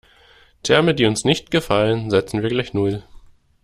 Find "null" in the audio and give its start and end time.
2.73-3.03